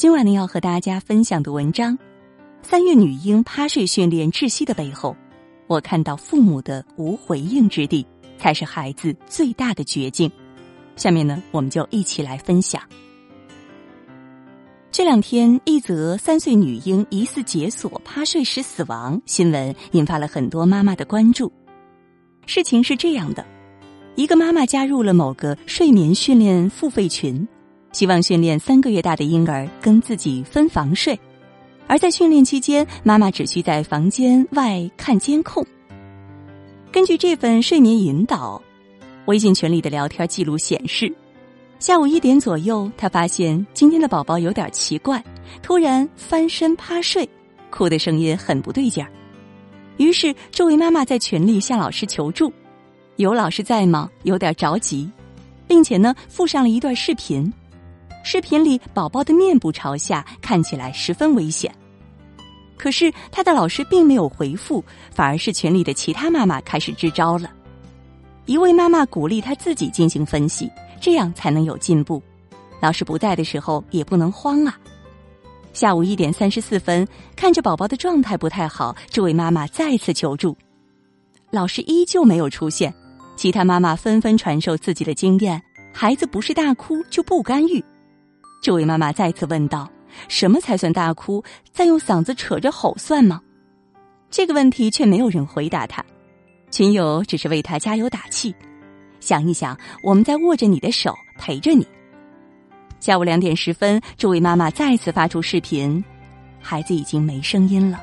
[0.00, 1.92] 今晚呢，要和大家分享的文章
[2.62, 5.10] 《三月女婴趴睡训练窒息的背后》，
[5.66, 8.06] 我看到父母的无回应之地，
[8.38, 10.32] 才是孩子最大的绝境。
[10.96, 12.80] 下面呢，我们就一起来分享。
[14.90, 21.52] 这两天，一则三岁女婴疑似解锁趴睡时死亡新闻，引发了很多妈妈的关注。
[22.46, 23.44] 事情是这样的，
[24.14, 27.46] 一个妈妈加入了某个睡眠训练付费群。
[27.92, 31.18] 希望训练三个月大的婴儿跟自己分房睡，
[31.86, 35.66] 而在训练期间，妈妈只需在房间外看监控。
[36.92, 38.60] 根据这份睡眠引导，
[39.26, 41.12] 微信群里的聊天记录显示，
[41.78, 45.22] 下午一点左右，他发现今天的宝宝有点奇怪，
[45.62, 47.28] 突然翻身趴睡，
[47.70, 49.10] 哭的声音很不对劲儿。
[49.96, 52.52] 于是，这位妈妈在群里向老师求助，
[53.16, 54.10] 有老师在吗？
[54.22, 55.10] 有点着急，
[55.66, 57.52] 并且呢，附上了一段视频。
[58.22, 61.74] 视频里，宝宝的面部朝下，看起来十分危险。
[62.76, 67.50] 可是他的老师并没有回复，反而是群里的其他妈妈开始支招了。
[68.46, 72.22] 一位妈妈鼓励他自己进行分析，这样才能有进步。
[72.80, 74.78] 老师不在的时候也不能慌啊。
[75.72, 80.56] 下午一点三十四分，看着宝宝的状态不太好，这位妈妈再次求助，
[81.50, 82.92] 老师依旧没有出现。
[83.36, 87.84] 其他妈妈纷纷传授自己的经验：孩子不是大哭就不干预。
[88.60, 89.90] 这位妈妈再次问道
[90.28, 91.42] ：“什么才算大哭？
[91.72, 93.40] 再用嗓子扯着吼算吗？”
[94.30, 96.04] 这个问题却没有人回答他，
[96.70, 98.54] 群友只是为他加油打气。
[99.18, 101.86] 想一想，我们在握着你的手，陪着你。
[103.00, 106.04] 下午两点十分，这位妈妈再次发出视频，
[106.60, 108.00] 孩子已经没声音了。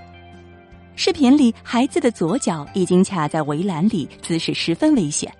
[0.95, 5.31] 视频里，孩子的左脚已经卡在围栏里，姿势十分危险。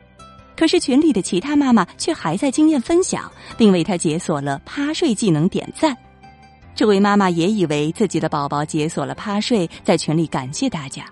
[0.58, 5.96] 可是群里的其他妈妈却还在经验分享，并为他解锁了趴睡技能点赞。
[6.76, 11.06] 这位妈妈也以为自己的宝宝解锁了趴睡，在群里感谢大家。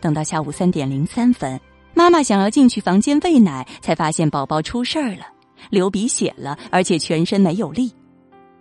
[0.00, 1.58] 等到下午三点零三分，
[1.94, 5.26] 妈妈想要进去房间喂奶，才发现宝宝出事儿了，
[5.70, 7.90] 流鼻血了，而且全身没有力。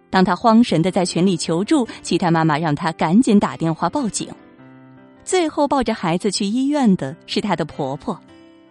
[0.10, 4.30] 当她慌神的在群里求助，其他妈妈让她赶紧打电话报警。
[5.26, 8.18] 最后抱着孩子去医院的是她的婆婆。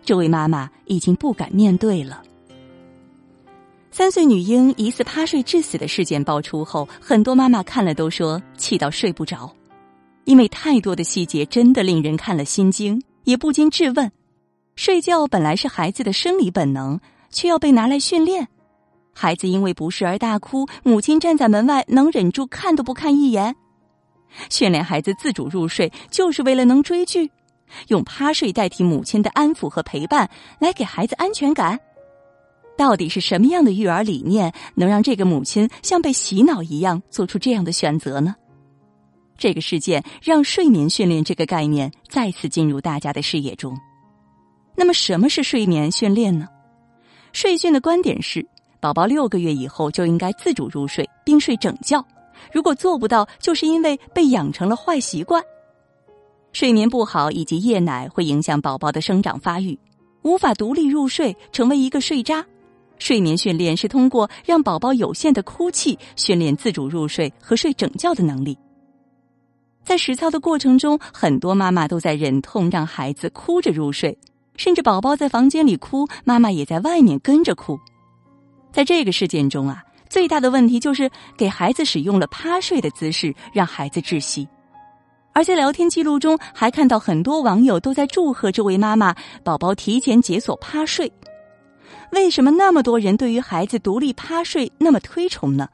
[0.05, 2.23] 这位妈妈已经不敢面对了。
[3.91, 9.55] 三岁女婴疑似趴睡致死的事件爆出后，很多妈妈看了都说气到睡不着，
[10.25, 14.11] 因为太多的细节真的令人看了心惊，也不禁质问：
[14.77, 16.99] 睡觉本来是孩子的生理本能，
[17.31, 18.49] 却要被拿来训练？
[19.13, 23.55] 孩子因为不适而大哭，母亲站在门外能忍住看都不看一眼？
[24.49, 27.31] 训练孩子自主入睡，就是为了能追剧？
[27.89, 30.29] 用趴睡代替母亲的安抚和陪伴，
[30.59, 31.79] 来给孩子安全感。
[32.77, 38.35] 到底是什么样的育儿理念，能让这个母亲像被洗脑一样做出这样的选择呢？
[39.37, 43.77] 这个事件让睡眠训练这个概念再次进入大家的视野中。
[44.75, 46.49] 那么，什么是睡眠训练呢？
[47.33, 48.47] 睡训的观点是，
[48.81, 52.05] 宝宝六个月以后就应该自主入睡并睡整觉，
[52.53, 55.43] 如果做不到，就是因为被养成了坏习惯。
[56.53, 59.79] 睡眠不好以及夜奶会影响宝宝的生长发育，
[60.23, 62.45] 无法独立入睡，成为一个睡渣。
[62.99, 68.57] 睡眠训练是通过让宝宝有限的哭泣，训练自主入睡和睡整觉的能力。
[69.83, 74.17] 在实操的过程中，很多妈妈都在忍痛让孩子哭着入睡，
[74.57, 77.77] 甚至宝宝在房间里哭，妈妈也在外面跟着哭。
[78.71, 84.47] 在这个事件中啊，最大的问题就是给孩子使用了趴睡的姿势，让孩子窒息。
[85.35, 91.11] 而在聊天记录中，还看到很多网友都在祝贺这位妈妈宝宝提前解锁趴睡。
[92.13, 95.69] 为什么那么多人对于孩子独立趴睡那么推崇呢？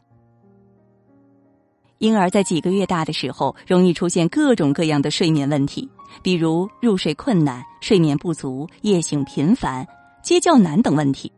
[1.99, 5.89] 婴儿在几个月大的时候，容易出现各种各样的睡眠问题，
[6.23, 9.85] 比如入睡困难、睡眠不足、夜醒频繁、
[10.23, 11.33] 接觉难等问题。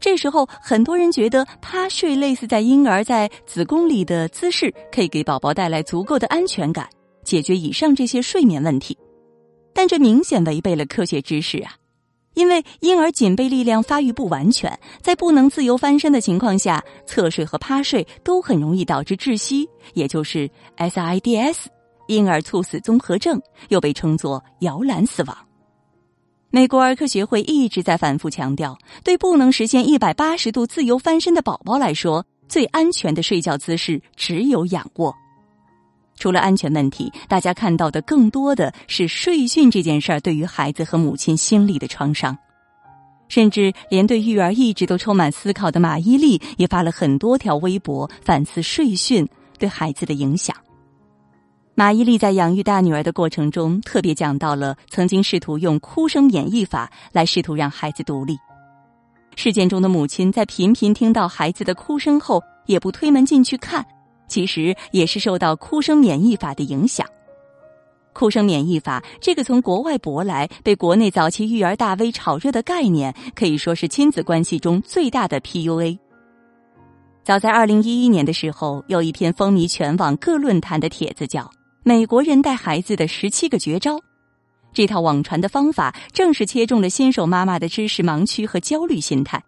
[0.00, 6.88] 这时候，很多人觉得趴睡类似在婴儿在子宫里的姿势，可以给宝宝带来足够的安全感。
[7.30, 8.98] 解决以上这些睡眠问题，
[9.72, 11.76] 但这明显违背了科学知识啊！
[12.34, 21.66] 因为婴儿颈背力量发育不完全，在不能自由翻身的情况下，侧睡和趴睡都很容易导致窒息，也就是 SIDS
[22.08, 25.38] 婴儿猝死综合症，又被称作摇篮死亡。
[26.50, 35.14] 美国儿科学会一直在反复强调，对不能实现一百八十度自由翻身的宝宝来说，最安全的睡觉姿势只有仰卧。
[36.20, 42.38] 除了安全问题，大家看到的更多的是睡训这件事儿对于孩子和母亲心理的创伤。
[43.28, 49.26] 甚至连对育儿一直都充满思考的马伊琍也发了很多条微博反思睡训
[49.56, 50.54] 对孩子的影响。
[51.76, 58.36] 马伊琍在养育大女儿的过程中，特别讲到了曾经试图用哭声免疫法来试图让孩子独立。
[59.36, 63.86] 事件中的母亲在频频听到孩子的哭声后，也不推门进去看，
[64.30, 67.06] 其实也是受到哭声免疫法的影响。
[68.12, 75.98] 哭声免疫法这个从国外舶来、被国内早期育儿大 V 炒热的概念，可以说是亲子关系中最大的 PUA。
[77.22, 81.42] 早在二零一一年的时候，有一篇风靡全网各论坛的帖子，叫
[81.84, 83.96] 《美国人带孩子的十七个绝招》。
[84.72, 89.42] 这套网传的方法，正是切中了新手妈妈的知识盲区和焦虑心态，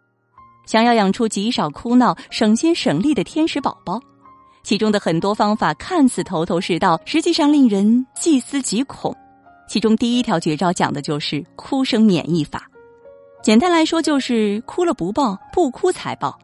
[0.66, 4.00] 想要养出极少哭闹、省心省力的天使宝宝。
[4.62, 9.14] 其中的很多方法看似头头是道，实际上令人细思极恐。
[9.68, 12.68] 其中第一条绝招讲的就是哭声免疫法，
[13.42, 16.38] 简单来说就是哭了不抱，不哭才抱。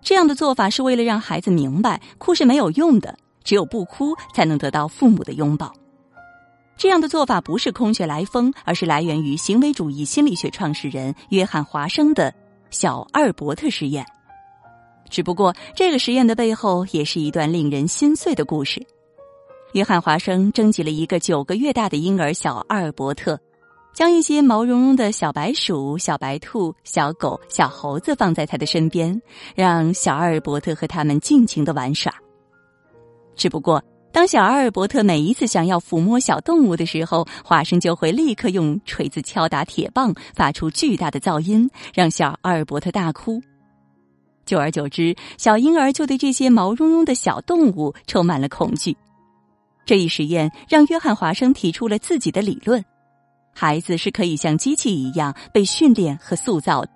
[0.00, 5.72] 这样的做法是为了让孩子明白，哭是没有用的，只有不哭才能得到父母的拥抱。
[6.78, 12.32] 这样的做法不是空穴来风，而是来源于行为主义心理学创始人约翰·华生的
[12.70, 14.06] 小阿尔伯特实验。
[15.10, 18.80] 只不过，这个实验的背后也是一段令人心碎的故事。
[19.72, 23.38] 约翰·华生征集了一个九个月大的婴儿小阿尔伯特，
[23.92, 29.20] 将一些毛茸茸的小白鼠、小白兔、小狗、小猴子放在他的身边，
[29.54, 32.12] 让小阿尔伯特和他们尽情的玩耍。
[33.36, 43.40] 只不过，当小阿尔伯特每一次想要抚摸小动物的时候，华生就会立刻用锤子敲打铁棒，发出巨大的噪音，让小阿尔伯特大哭。
[44.50, 48.96] 久而久之，小婴儿就对这些毛茸茸的小动物充满了恐惧。
[49.86, 52.84] 这一实验让约翰·华生提出了自己的理论：
[53.54, 56.90] 孩子是可以像机器一样被训练和塑造的。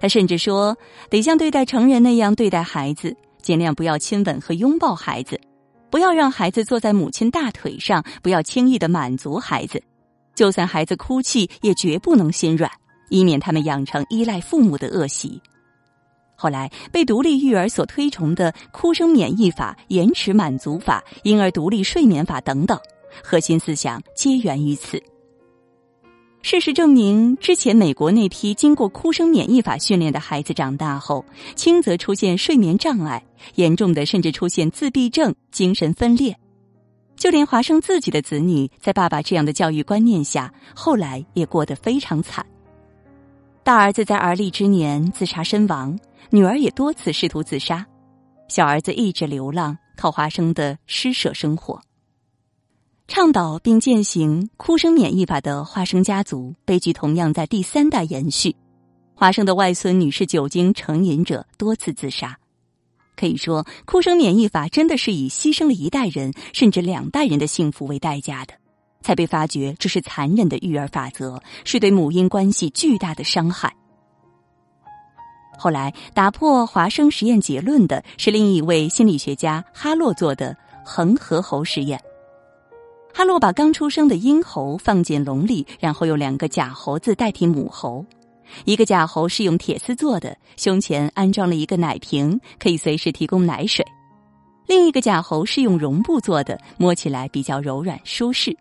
[0.00, 0.76] 他甚至说，
[1.08, 5.40] 得像对待成人那样对待孩子，尽量不要亲吻和拥抱孩子，
[5.90, 9.80] 不要让孩子坐在母亲大腿上，不要轻易的满足孩子，
[10.34, 12.68] 就算孩子哭泣，也绝不能心软，
[13.10, 15.40] 以免他们养成依赖父母的恶习。
[16.36, 22.78] 后来被独立育儿所推崇的哭声免疫法、延迟满足法、婴儿独立睡眠法等等，
[23.22, 25.02] 核心思想皆源于此。
[26.42, 31.24] 事实证明，之前美国那批经过哭声免疫法训练的孩子长大后，
[31.56, 36.36] 轻则出现睡眠障碍，严重的甚至出现自闭症、精神分裂。
[37.16, 42.44] 就连华生自己的子女，在爸爸这样的教育观念下，后来也过得非常惨。
[43.62, 45.98] 大儿子在而立之年自杀身亡。
[46.34, 47.86] 女儿也多次试图自杀，
[48.48, 51.80] 小儿子一直流浪，靠华生的施舍生活。
[53.06, 58.56] 倡导并践行哭声免疫法的华生家族，悲剧同样在第三代延续。
[59.14, 62.36] 华生的外孙女是酒精成瘾者，多次自杀。
[63.16, 68.54] 可以说，哭声免疫法真的是以牺牲了一代人甚至两代人的幸福为代价的，
[69.02, 73.72] 才被发觉这是残忍的育儿法则，是对母婴关系巨大的伤害。
[75.58, 82.00] 后来打破华生实验结论的是另一位心理学家哈洛做的恒河猴实验。
[83.12, 88.04] 哈洛把刚出生的婴猴放进笼里，然后用两个假猴子代替母猴。
[88.64, 93.84] 一个假猴是用铁丝做的，胸前安装了一个奶瓶，可以随时提供奶水；
[94.66, 98.54] 另一个假猴是用绒布做的，摸起来比较柔软舒适。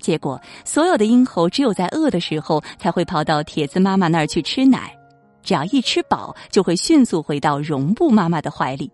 [0.00, 4.96] 结果，所有的婴猴只有在饿的时候才会跑到铁丝妈妈那儿去吃奶。
[5.42, 8.90] 只要一吃饱，就会迅速回到绒布妈妈的怀里，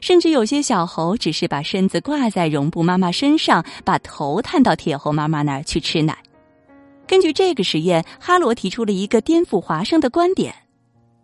[0.00, 6.16] 甚至有些小猴只是把身子挂在绒布妈妈身上，把头探到铁猴妈妈那儿去吃奶。
[7.06, 10.54] 根据这个实验，哈罗提出了一个颠覆华生的观点：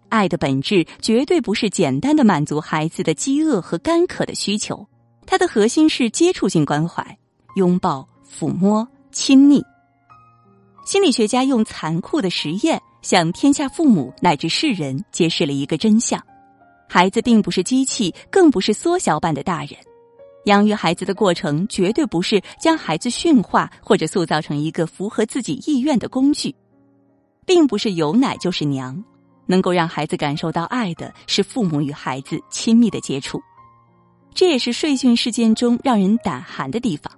[0.08, 4.86] 爱的本质绝对不是简单的满足孩子的饥饿和干渴的需求，
[5.26, 7.16] 它的核心是接触性关怀、
[7.54, 9.64] 拥抱、抚摸、亲昵。
[10.84, 12.80] 心理学家用残酷的实验。
[13.06, 16.20] 向天下父母乃至世人揭示了一个真相：
[16.88, 19.78] 孩子并不是机器，更不是缩小版的大人。
[20.46, 26.52] 养育孩子的过程绝对不是将孩子驯化或者塑造成一个符合自己意愿的工具，
[27.44, 29.04] 并不是有奶就是娘。
[29.46, 33.40] 能够让孩子感受到爱的是父母与孩子亲密的接触。
[34.34, 37.12] 这也是睡训事件中让人胆寒的地方：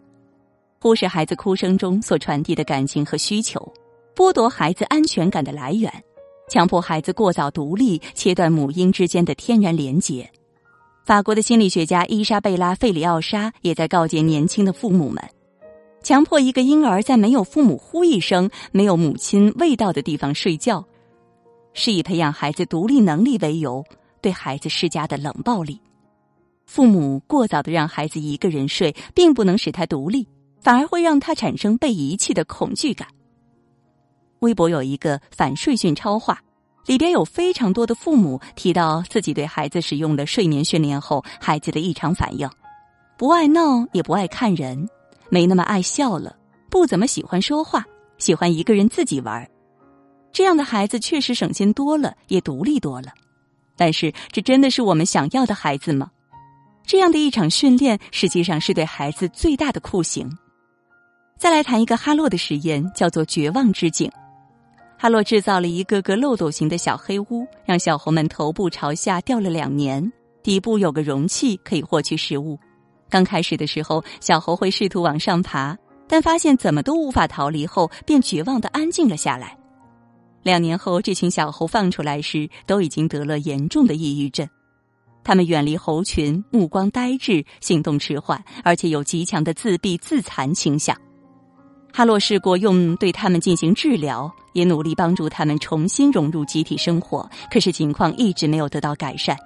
[0.83, 3.73] 忽视孩子哭声中所传递的感情和需求。
[4.19, 5.93] 剥夺孩子安全感的来源，
[6.49, 10.29] 强迫孩子过早独立，切断母婴之间的天然连结。
[11.05, 15.23] 法国的心理学家伊莎贝拉·费里奥莎也在告诫年轻的父母们：
[16.03, 20.85] 强迫一个婴儿在没有父母呼一声、没有母亲味道的地方睡觉，
[21.73, 23.85] 是以培养孩子独立能力为由
[24.21, 25.81] 对孩子施加的冷暴力。
[26.67, 30.27] 父母过早的让孩子一个人睡，并不能使他独立，
[30.61, 33.07] 反而会让他产生被遗弃的恐惧感。
[34.41, 36.41] 微博有一个反睡训超话，
[36.87, 42.49] 里边有非常多的父母提到自己对孩子使用了睡眠训练后孩子的异常反应：
[43.17, 44.89] 不爱闹，也不爱看人，
[45.29, 46.37] 没那么爱笑了，
[46.71, 47.85] 不怎么喜欢说话，
[48.19, 49.49] 喜欢一个人自己玩。
[50.33, 53.09] 这样的孩子确实省心多了，也独立多了。
[53.77, 56.11] 但是，这真的是我们想要的孩子吗？
[56.85, 60.31] 这样的一场训练，实际上是对孩子最大的酷刑。
[61.39, 64.11] 再来谈一个哈洛的实验，叫做“绝望之井”。
[65.01, 70.13] 哈洛制造了一个个漏斗形的小黑屋，让小猴们头部朝下吊了两年，
[70.43, 72.59] 底部有个容器可以获取食物。
[73.09, 75.79] 刚开始的时候，小猴会试图往上爬，
[76.09, 79.57] 但发现怎么都无法逃离后，便绝望的安静了下来。
[80.43, 84.49] 两年后，这群小猴放出来时，都已经得了严重的抑郁症。
[85.23, 90.97] 他们远离猴群，目光呆滞，行动迟缓，而且有极强的自闭自残倾向。
[91.93, 99.37] 哈洛试过用对他们进行治疗，也努力帮助他们重新融入集体生活，可是情况一直没有得到改善。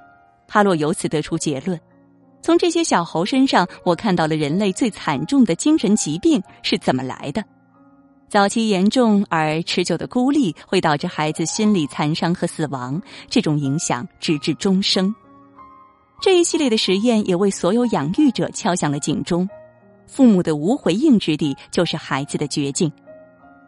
[0.48, 1.80] 哈洛由此得出结论：
[2.42, 7.42] 从这些小猴身上，我看到了人类最惨重的精神疾病是怎么来的。
[8.28, 15.14] 早期严重而持久的孤立会导致孩子心理残伤和死亡，这种影响直至终生。
[16.20, 19.48] 这一系列的实验也为所有养育者敲响了警钟：
[20.12, 22.92] 父母的无回应之地就是孩子的绝境。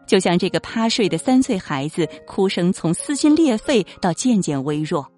[0.05, 5.11] 就像这个趴睡的三岁孩子，哭声从撕心裂肺到渐渐微弱，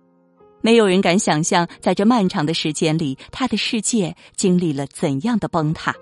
[0.61, 5.93] 没有人敢想象，在这漫长的时间里，他的世界经历了怎样的崩塌。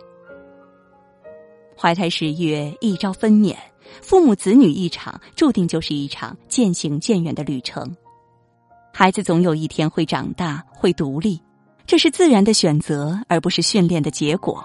[1.76, 3.56] 怀胎十月，一朝分娩，
[4.04, 7.92] 父母子女一场，注定就是一场渐行渐远的旅程。
[8.94, 11.42] 孩子总有一天会长大，会独立，
[11.88, 14.64] 这是自然的选择，而不是训练的结果。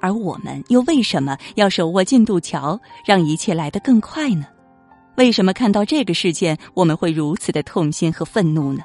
[0.00, 4.46] 而我们又为什么要手握进度条，让一切来得更快呢？
[5.16, 8.82] 为什么看到这个事件，我们会如此的痛心和愤怒呢？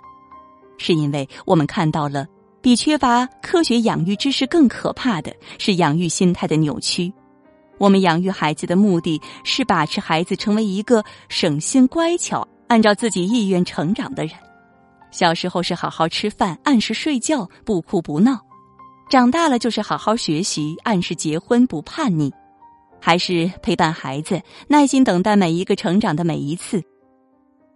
[0.78, 2.28] 是因为我们看到了，
[2.62, 7.14] 比缺乏科学养育知识更可怕的是养育心态的扭曲。
[7.78, 14.34] 我们养育孩子的目的是把持孩子成为一个省心、乖巧、按照自己意愿成长的人。
[15.12, 18.36] 小时候是好好吃饭、按时睡觉、不哭不闹；
[19.10, 22.34] 长大了就是好好学习、按时结婚、不叛逆。
[23.00, 26.82] 还是陪伴孩子，耐心等待每一个成长的每一次，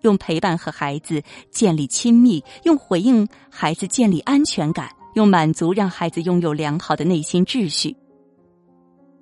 [0.01, 1.21] 用陪伴和孩子
[1.51, 7.95] 建立亲密，用回应孩子建立安全感，用满足让孩子拥有良好的内心秩序。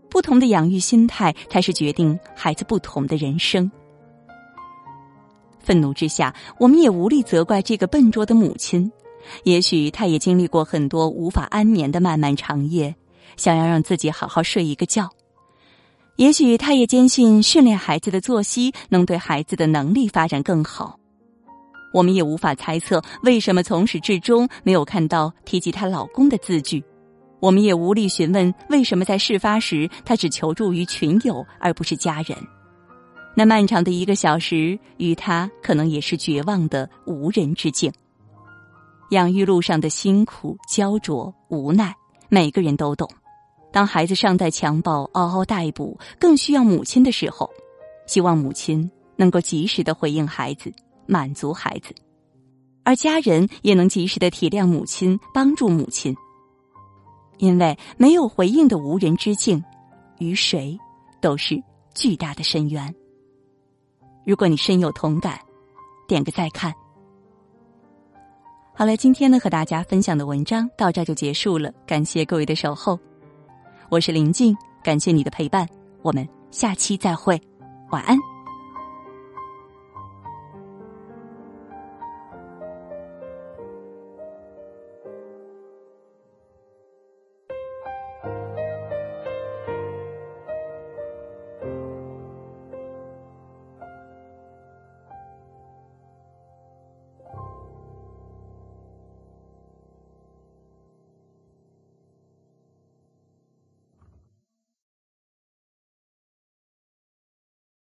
[0.10, 3.70] 不同的养育心态，才是决定孩子不同的人生。
[5.60, 8.90] 愤怒之下，我们也无力责怪这个笨拙的母亲。
[9.44, 12.96] 也许她也经历过很多无法安眠的漫漫长夜，
[13.36, 15.10] 想要让自己好好睡一个觉。
[16.16, 21.00] 也许她也坚信训练孩子的作息能对孩子的能力发展更好。
[21.94, 26.84] 我们也无法猜测为什么从始至终没有看到提及她老公的字句。
[27.40, 32.36] 我们也无力询问为什么在事发时她只求助于群友而不是家人。
[33.36, 37.94] 那漫长的一个小时，与他可能也是绝望的无人之境。
[39.12, 41.96] 养育路上的辛苦、焦灼、无奈，
[42.30, 43.10] 每个人都懂。
[43.72, 47.50] 当孩子尚在襁褓、嗷嗷待哺，更需要母亲的时候，
[48.06, 50.74] 希望母亲能够及时的回应孩子，
[51.06, 51.94] 满足孩子，
[52.84, 56.16] 而家人也能及时的体谅母亲，帮助母亲。
[57.38, 59.64] 因为没有回应的无人之境，
[60.18, 60.78] 于谁
[61.22, 61.62] 都是
[61.94, 62.94] 巨大的深渊。
[64.26, 65.40] 如果你深有同感，
[66.08, 66.74] 点个再看。
[68.80, 73.00] 好了，今天呢和大家分享的文章到这就结束了，感谢各位的守候，
[73.90, 75.68] 我是林静，感谢你的陪伴，
[76.04, 77.42] 我们下期再会，
[77.90, 78.16] 晚安。